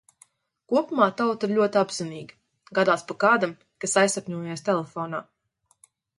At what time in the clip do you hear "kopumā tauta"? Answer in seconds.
0.71-1.49